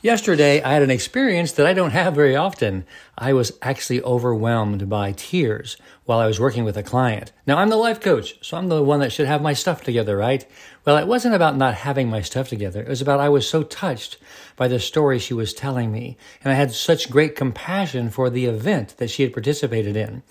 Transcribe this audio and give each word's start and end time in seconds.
Yesterday, 0.00 0.62
I 0.62 0.74
had 0.74 0.84
an 0.84 0.92
experience 0.92 1.50
that 1.50 1.66
I 1.66 1.72
don't 1.72 1.90
have 1.90 2.14
very 2.14 2.36
often. 2.36 2.86
I 3.16 3.32
was 3.32 3.58
actually 3.62 4.00
overwhelmed 4.02 4.88
by 4.88 5.10
tears 5.10 5.76
while 6.04 6.20
I 6.20 6.26
was 6.26 6.38
working 6.38 6.62
with 6.62 6.76
a 6.76 6.84
client. 6.84 7.32
Now, 7.48 7.58
I'm 7.58 7.68
the 7.68 7.74
life 7.74 7.98
coach, 8.00 8.38
so 8.40 8.56
I'm 8.56 8.68
the 8.68 8.80
one 8.80 9.00
that 9.00 9.10
should 9.10 9.26
have 9.26 9.42
my 9.42 9.54
stuff 9.54 9.82
together, 9.82 10.16
right? 10.16 10.46
Well, 10.84 10.98
it 10.98 11.08
wasn't 11.08 11.34
about 11.34 11.56
not 11.56 11.74
having 11.74 12.08
my 12.08 12.20
stuff 12.20 12.48
together. 12.48 12.80
It 12.80 12.88
was 12.88 13.02
about 13.02 13.18
I 13.18 13.28
was 13.28 13.48
so 13.48 13.64
touched 13.64 14.18
by 14.54 14.68
the 14.68 14.78
story 14.78 15.18
she 15.18 15.34
was 15.34 15.52
telling 15.52 15.90
me, 15.90 16.16
and 16.44 16.52
I 16.52 16.54
had 16.54 16.70
such 16.70 17.10
great 17.10 17.34
compassion 17.34 18.08
for 18.08 18.30
the 18.30 18.46
event 18.46 18.98
that 18.98 19.10
she 19.10 19.24
had 19.24 19.32
participated 19.32 19.96
in 19.96 20.22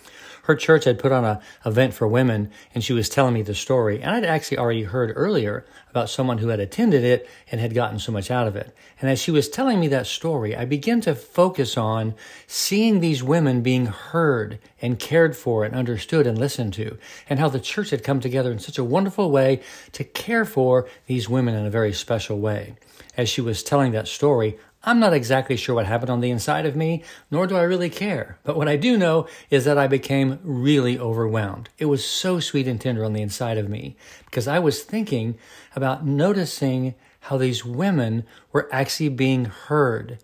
her 0.47 0.55
church 0.55 0.85
had 0.85 0.97
put 0.97 1.11
on 1.11 1.25
a 1.25 1.41
event 1.65 1.93
for 1.93 2.07
women 2.07 2.49
and 2.73 2.81
she 2.81 2.93
was 2.93 3.09
telling 3.09 3.33
me 3.33 3.41
the 3.41 3.53
story. 3.53 4.01
And 4.01 4.09
I'd 4.09 4.23
actually 4.23 4.57
already 4.57 4.83
heard 4.83 5.11
earlier 5.13 5.65
about 5.89 6.09
someone 6.09 6.37
who 6.37 6.47
had 6.47 6.61
attended 6.61 7.03
it 7.03 7.29
and 7.51 7.59
had 7.59 7.73
gotten 7.73 7.99
so 7.99 8.13
much 8.13 8.31
out 8.31 8.47
of 8.47 8.55
it. 8.55 8.73
And 9.01 9.09
as 9.09 9.19
she 9.21 9.29
was 9.29 9.49
telling 9.49 9.77
me 9.77 9.89
that 9.89 10.07
story, 10.07 10.55
I 10.55 10.63
began 10.63 11.01
to 11.01 11.15
focus 11.15 11.75
on 11.75 12.15
seeing 12.47 13.01
these 13.01 13.21
women 13.21 13.61
being 13.61 13.87
heard 13.87 14.59
and 14.81 14.97
cared 14.97 15.35
for 15.35 15.65
and 15.65 15.75
understood 15.75 16.25
and 16.25 16.37
listened 16.37 16.73
to, 16.75 16.97
and 17.29 17.39
how 17.39 17.49
the 17.49 17.59
church 17.59 17.89
had 17.89 18.03
come 18.03 18.21
together 18.21 18.51
in 18.51 18.59
such 18.59 18.77
a 18.77 18.85
wonderful 18.85 19.29
way 19.29 19.61
to 19.91 20.05
care 20.05 20.45
for 20.45 20.87
these 21.07 21.27
women 21.27 21.55
in 21.55 21.65
a 21.65 21.69
very 21.69 21.91
special 21.91 22.39
way. 22.39 22.77
As 23.17 23.27
she 23.27 23.41
was 23.41 23.63
telling 23.63 23.91
that 23.91 24.07
story, 24.07 24.57
I'm 24.87 25.01
not 25.01 25.11
exactly 25.11 25.57
sure 25.57 25.75
what 25.75 25.85
happened 25.85 26.09
on 26.09 26.21
the 26.21 26.29
inside 26.29 26.65
of 26.65 26.77
me, 26.77 27.03
nor 27.29 27.45
do 27.45 27.57
I 27.57 27.63
really 27.63 27.89
care. 27.89 28.39
But 28.45 28.55
what 28.55 28.69
I 28.69 28.77
do 28.77 28.95
know 28.95 29.27
is 29.49 29.65
that 29.65 29.77
I 29.77 29.85
became 29.85 30.39
really 30.43 30.97
overwhelmed. 30.97 31.67
It 31.77 31.87
was 31.87 32.05
so 32.05 32.39
sweet 32.39 32.69
and 32.69 32.79
tender 32.79 33.03
on 33.03 33.11
the 33.11 33.21
inside 33.21 33.57
of 33.57 33.67
me 33.67 33.97
because 34.27 34.47
I 34.47 34.59
was 34.59 34.83
thinking 34.83 35.37
about 35.75 36.05
noticing 36.05 36.95
how 37.19 37.35
these 37.35 37.65
women 37.65 38.23
were 38.53 38.69
actually 38.71 39.09
being 39.09 39.43
heard 39.43 40.19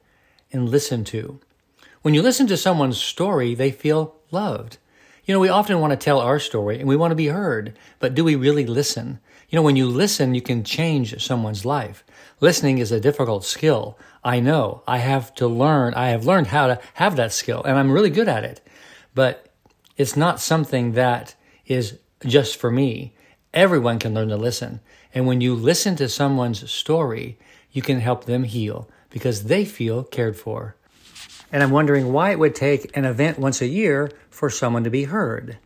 and 0.49 0.69
listened 0.69 1.07
to. 1.07 1.41
When 2.01 2.13
you 2.13 2.21
listen 2.21 2.47
to 2.47 2.55
someone's 2.55 2.97
story, 2.97 3.55
they 3.55 3.69
feel 3.69 4.15
loved. 4.31 4.77
You 5.25 5.33
know, 5.33 5.39
we 5.39 5.47
often 5.47 5.79
want 5.79 5.91
to 5.91 5.97
tell 5.97 6.19
our 6.19 6.37
story 6.37 6.79
and 6.79 6.87
we 6.87 6.97
want 6.97 7.11
to 7.11 7.15
be 7.15 7.27
heard, 7.27 7.77
but 7.99 8.13
do 8.13 8.25
we 8.25 8.35
really 8.35 8.65
listen? 8.65 9.19
You 9.49 9.55
know, 9.55 9.61
when 9.61 9.77
you 9.77 9.87
listen, 9.87 10.35
you 10.35 10.41
can 10.41 10.65
change 10.65 11.23
someone's 11.23 11.63
life. 11.63 12.03
Listening 12.41 12.79
is 12.79 12.91
a 12.91 12.99
difficult 12.99 13.45
skill. 13.45 13.97
I 14.21 14.41
know. 14.41 14.83
I 14.85 14.97
have 14.97 15.33
to 15.35 15.47
learn. 15.47 15.93
I 15.93 16.09
have 16.09 16.25
learned 16.25 16.47
how 16.47 16.67
to 16.67 16.79
have 16.95 17.15
that 17.15 17.31
skill 17.31 17.63
and 17.63 17.77
I'm 17.77 17.91
really 17.91 18.09
good 18.09 18.27
at 18.27 18.43
it. 18.43 18.59
But 19.15 19.47
it's 19.95 20.17
not 20.17 20.41
something 20.41 20.91
that 20.93 21.35
is 21.65 21.99
just 22.25 22.57
for 22.57 22.69
me. 22.69 23.13
Everyone 23.53 23.99
can 23.99 24.13
learn 24.13 24.27
to 24.29 24.35
listen. 24.37 24.81
And 25.13 25.25
when 25.25 25.39
you 25.39 25.55
listen 25.55 25.95
to 25.97 26.09
someone's 26.09 26.69
story, 26.69 27.37
you 27.71 27.81
can 27.81 28.01
help 28.01 28.25
them 28.25 28.43
heal 28.43 28.89
because 29.09 29.45
they 29.45 29.63
feel 29.63 30.03
cared 30.03 30.35
for 30.35 30.75
and 31.53 31.61
I'm 31.61 31.69
wondering 31.69 32.11
why 32.11 32.31
it 32.31 32.39
would 32.39 32.55
take 32.55 32.95
an 32.97 33.05
event 33.05 33.37
once 33.37 33.61
a 33.61 33.67
year 33.67 34.11
for 34.31 34.49
someone 34.49 34.83
to 34.83 34.89
be 34.89 35.03
heard. 35.03 35.59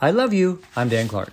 I 0.00 0.10
love 0.10 0.34
you. 0.34 0.60
I'm 0.76 0.90
Dan 0.90 1.08
Clark. 1.08 1.32